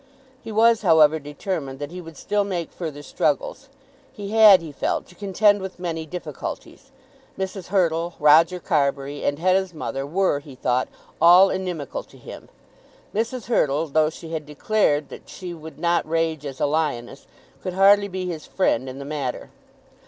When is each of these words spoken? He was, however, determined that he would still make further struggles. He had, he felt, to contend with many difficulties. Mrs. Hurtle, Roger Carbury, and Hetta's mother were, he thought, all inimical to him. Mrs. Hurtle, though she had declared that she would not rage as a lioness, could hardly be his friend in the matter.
He 0.43 0.51
was, 0.51 0.81
however, 0.81 1.19
determined 1.19 1.77
that 1.77 1.91
he 1.91 2.01
would 2.01 2.17
still 2.17 2.43
make 2.43 2.71
further 2.71 3.03
struggles. 3.03 3.69
He 4.11 4.31
had, 4.31 4.59
he 4.59 4.71
felt, 4.71 5.05
to 5.09 5.13
contend 5.13 5.61
with 5.61 5.77
many 5.77 6.07
difficulties. 6.07 6.89
Mrs. 7.37 7.67
Hurtle, 7.67 8.15
Roger 8.19 8.59
Carbury, 8.59 9.23
and 9.23 9.37
Hetta's 9.37 9.75
mother 9.75 10.03
were, 10.07 10.39
he 10.39 10.55
thought, 10.55 10.87
all 11.21 11.51
inimical 11.51 12.01
to 12.01 12.17
him. 12.17 12.49
Mrs. 13.13 13.45
Hurtle, 13.45 13.85
though 13.89 14.09
she 14.09 14.31
had 14.31 14.47
declared 14.47 15.09
that 15.09 15.29
she 15.29 15.53
would 15.53 15.77
not 15.77 16.09
rage 16.09 16.47
as 16.47 16.59
a 16.59 16.65
lioness, 16.65 17.27
could 17.61 17.73
hardly 17.73 18.07
be 18.07 18.25
his 18.25 18.47
friend 18.47 18.89
in 18.89 18.97
the 18.97 19.05
matter. 19.05 19.51